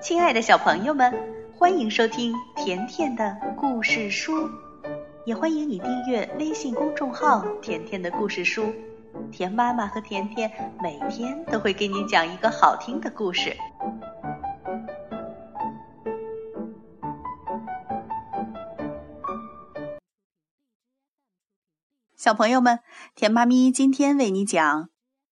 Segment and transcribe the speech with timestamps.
[0.00, 1.12] 亲爱的小朋友们，
[1.58, 4.48] 欢迎收听甜甜的故事书，
[5.26, 8.72] 也欢迎你订阅微信公众号“甜甜的故事书”。
[9.32, 13.56] 甜妈妈和甜甜每天都会给你讲一个好听的故事。
[22.16, 22.78] 小朋友们，
[23.16, 24.84] 甜妈咪今天为你讲《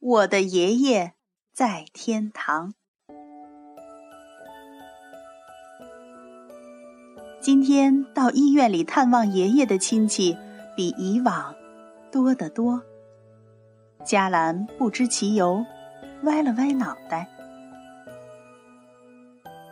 [0.00, 1.12] 我的爷爷
[1.52, 2.70] 在天堂》。
[7.40, 10.36] 今天到医院里探望爷爷的亲戚
[10.76, 11.54] 比以往
[12.10, 12.82] 多得多。
[14.04, 15.64] 嘉兰不知其由，
[16.24, 17.28] 歪了歪脑袋。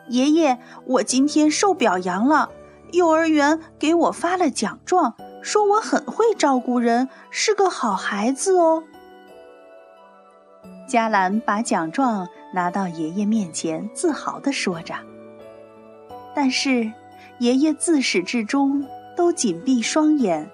[0.08, 2.50] 爷爷，我今天受表扬了，
[2.92, 8.84] 幼儿园给我发了奖状，说我很会照顾人，是个好孩子哦。
[10.86, 14.94] 嘉兰把奖状拿到爷爷面前，自豪地说着。
[16.32, 16.92] 但是。
[17.38, 20.50] 爷爷自始至终都紧闭双眼，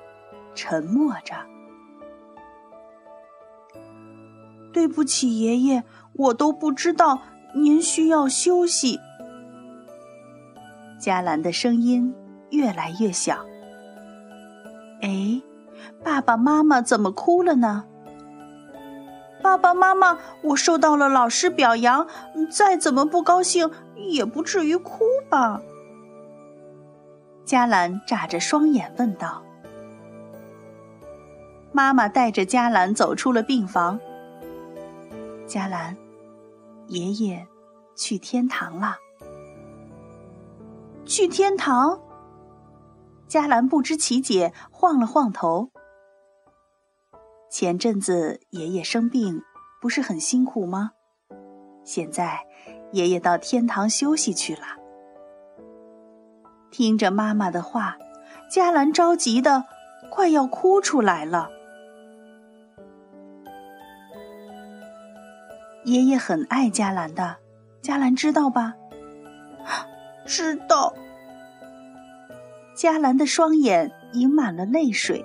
[0.55, 1.35] 沉默着。
[4.73, 7.21] 对不起，爷爷，我都不知道
[7.55, 8.99] 您需要休息。
[10.99, 12.15] 嘉兰的声音
[12.51, 13.45] 越来越小。
[15.03, 15.43] 哎，
[16.03, 17.85] 爸爸妈妈怎么哭了呢？
[19.43, 22.07] 爸爸妈妈，我受到了老师表扬，
[22.51, 25.61] 再怎么不高兴也不至于哭吧。
[27.45, 29.43] 嘉兰眨着双眼问道
[31.73, 33.99] ：“妈妈带着嘉兰走出了病房。
[35.47, 35.97] 嘉兰，
[36.87, 37.47] 爷爷
[37.97, 38.97] 去天堂了。
[41.05, 42.01] 去天堂？”
[43.29, 45.71] 嘉兰不知其解，晃了晃头。
[47.51, 49.43] 前阵子爷爷生病，
[49.81, 50.93] 不是很辛苦吗？
[51.85, 52.47] 现在，
[52.93, 54.82] 爷爷到天堂休息去了。
[56.73, 57.99] 听着妈妈的话，
[58.51, 59.67] 嘉兰着急的
[60.11, 61.51] 快要哭出来了。
[65.85, 67.37] 爷爷很爱嘉兰的，
[67.83, 68.73] 嘉兰知道吧？
[70.25, 70.95] 知道。
[72.75, 75.23] 嘉兰的双眼盈满了泪水。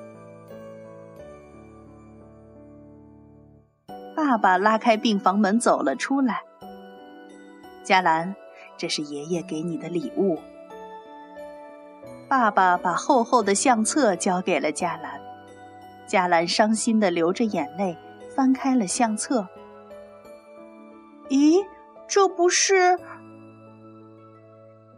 [4.14, 6.42] 爸爸拉开病房门走了出来。
[7.84, 8.36] 嘉兰，
[8.76, 10.38] 这是爷爷给你的礼物。
[12.30, 15.20] 爸爸把厚厚的相册交给了嘉兰，
[16.06, 17.98] 嘉兰伤心的流着眼泪，
[18.36, 19.48] 翻开了相册。
[21.30, 21.64] 咦，
[22.08, 23.00] 这不是？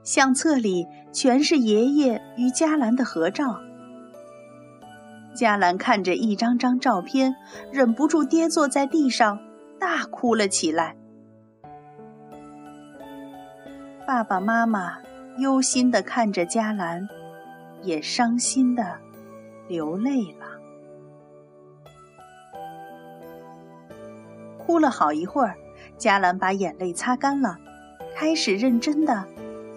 [0.04, 3.60] 相册里全是爷爷与嘉兰的合照。
[5.36, 7.36] 嘉兰看着一张张照片，
[7.72, 9.40] 忍不住跌坐在地上，
[9.80, 10.96] 大哭了起来。
[14.08, 14.98] 爸爸妈妈
[15.38, 17.08] 忧心的看着嘉兰。
[17.82, 19.00] 也伤心的
[19.68, 20.60] 流泪了，
[24.58, 25.56] 哭了好一会儿。
[25.98, 27.58] 嘉兰把眼泪擦干了，
[28.16, 29.28] 开始认真的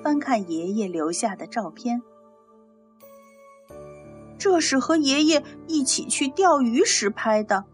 [0.02, 2.02] 翻看爷爷留下的照片。
[4.38, 7.64] 这是和爷爷一起去钓鱼时拍的，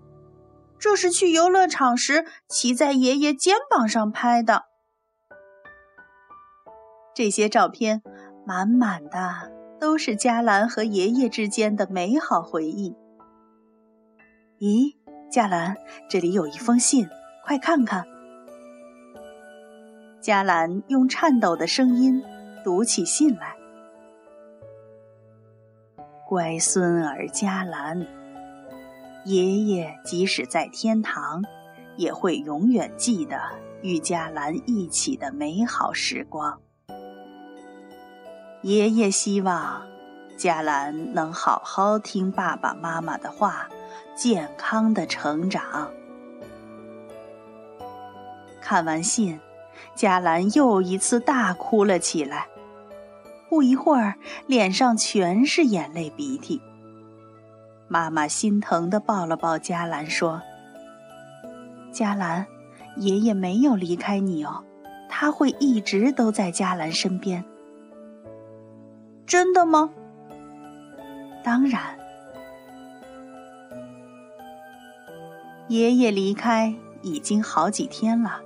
[0.79, 4.65] 这是去游乐场时骑在爷爷肩膀上拍的。
[7.15, 8.03] 这些照片
[8.47, 9.58] 满满的。
[9.81, 12.95] 都是嘉兰和爷爷之间的美好回忆。
[14.59, 14.97] 咦，
[15.31, 15.77] 嘉兰，
[16.09, 17.09] 这里有一封信，
[17.45, 18.05] 快看看。
[20.21, 22.23] 嘉兰用颤抖的声音
[22.65, 23.55] 读起信来
[26.29, 28.05] ：“乖孙儿嘉兰，
[29.25, 31.43] 爷爷即使在天堂，
[31.97, 33.41] 也会永远记得
[33.81, 36.61] 与嘉兰一起的美好时光。”
[38.63, 39.81] 爷爷希望
[40.37, 43.69] 嘉兰能好好听爸爸妈妈的话，
[44.17, 45.89] 健康的成长。
[48.61, 49.39] 看完信，
[49.95, 52.49] 嘉兰又一次大哭了起来。
[53.49, 54.17] 不一会儿，
[54.47, 56.61] 脸上全是眼泪鼻涕。
[57.87, 60.43] 妈妈心疼的抱了抱嘉兰，说
[61.93, 62.45] ：“嘉兰，
[62.97, 64.65] 爷爷没有离开你哦，
[65.09, 67.45] 他会一直都在嘉兰身边。”
[69.29, 69.91] 真的吗？
[71.45, 71.81] 当然。
[75.69, 78.41] 爷爷离开已经好几天了。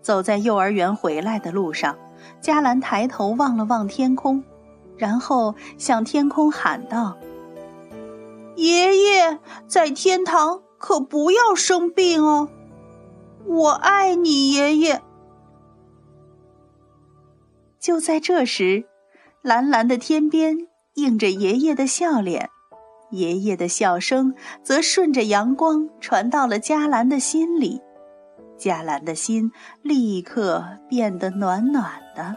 [0.00, 1.98] 走在幼儿园回来的路上，
[2.40, 4.42] 嘉兰抬头望了望天空，
[4.96, 7.18] 然后向天空喊道
[8.56, 12.48] ：“爷爷在天堂可不要生病哦，
[13.44, 15.02] 我爱你，爷爷。”
[17.78, 18.86] 就在这时，
[19.44, 20.56] 蓝蓝的天边
[20.94, 22.48] 映着爷爷的笑脸，
[23.10, 27.78] 爷爷的笑声则顺着阳光传到了嘉兰的心里，
[28.56, 29.52] 嘉兰的心
[29.82, 32.34] 立刻变得暖暖的。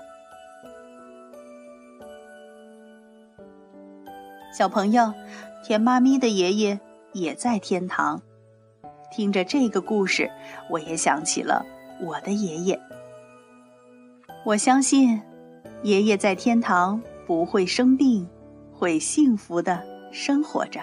[4.53, 5.13] 小朋友，
[5.63, 6.77] 甜妈咪的爷爷
[7.13, 8.21] 也在天堂。
[9.13, 10.29] 听着这个故事，
[10.69, 11.65] 我也想起了
[12.01, 12.77] 我的爷爷。
[14.43, 15.21] 我相信，
[15.83, 18.27] 爷爷在天堂不会生病，
[18.73, 20.81] 会幸福的生活着。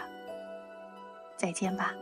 [1.37, 1.93] 再见吧。